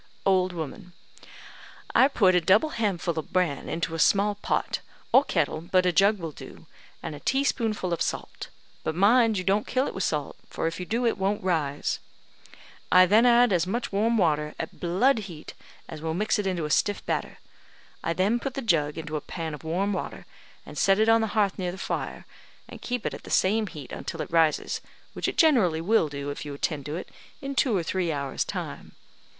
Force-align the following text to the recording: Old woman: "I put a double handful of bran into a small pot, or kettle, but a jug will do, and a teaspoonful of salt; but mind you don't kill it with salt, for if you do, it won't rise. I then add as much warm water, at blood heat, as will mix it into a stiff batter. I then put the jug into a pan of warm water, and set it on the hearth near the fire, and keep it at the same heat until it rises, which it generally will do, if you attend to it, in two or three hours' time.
Old 0.25 0.51
woman: 0.51 0.93
"I 1.93 2.07
put 2.07 2.33
a 2.33 2.41
double 2.41 2.69
handful 2.69 3.19
of 3.19 3.31
bran 3.31 3.69
into 3.69 3.93
a 3.93 3.99
small 3.99 4.33
pot, 4.33 4.79
or 5.11 5.23
kettle, 5.23 5.61
but 5.61 5.85
a 5.85 5.91
jug 5.91 6.17
will 6.17 6.31
do, 6.31 6.65
and 7.03 7.13
a 7.13 7.19
teaspoonful 7.19 7.93
of 7.93 8.01
salt; 8.01 8.47
but 8.83 8.95
mind 8.95 9.37
you 9.37 9.43
don't 9.43 9.67
kill 9.67 9.85
it 9.85 9.93
with 9.93 10.03
salt, 10.03 10.37
for 10.49 10.65
if 10.65 10.79
you 10.79 10.87
do, 10.87 11.05
it 11.05 11.19
won't 11.19 11.43
rise. 11.43 11.99
I 12.91 13.05
then 13.05 13.27
add 13.27 13.53
as 13.53 13.67
much 13.67 13.91
warm 13.91 14.17
water, 14.17 14.55
at 14.59 14.79
blood 14.79 15.19
heat, 15.29 15.53
as 15.87 16.01
will 16.01 16.15
mix 16.15 16.39
it 16.39 16.47
into 16.47 16.65
a 16.65 16.71
stiff 16.71 17.05
batter. 17.05 17.37
I 18.03 18.13
then 18.13 18.39
put 18.39 18.55
the 18.55 18.63
jug 18.63 18.97
into 18.97 19.17
a 19.17 19.21
pan 19.21 19.53
of 19.53 19.63
warm 19.63 19.93
water, 19.93 20.25
and 20.65 20.79
set 20.79 20.97
it 20.97 21.09
on 21.09 21.21
the 21.21 21.27
hearth 21.37 21.59
near 21.59 21.71
the 21.71 21.77
fire, 21.77 22.25
and 22.67 22.81
keep 22.81 23.05
it 23.05 23.13
at 23.13 23.21
the 23.21 23.29
same 23.29 23.67
heat 23.67 23.91
until 23.91 24.21
it 24.23 24.31
rises, 24.31 24.81
which 25.13 25.27
it 25.27 25.37
generally 25.37 25.79
will 25.79 26.09
do, 26.09 26.31
if 26.31 26.43
you 26.43 26.55
attend 26.55 26.87
to 26.87 26.95
it, 26.95 27.09
in 27.39 27.53
two 27.53 27.77
or 27.77 27.83
three 27.83 28.11
hours' 28.11 28.43
time. 28.43 28.93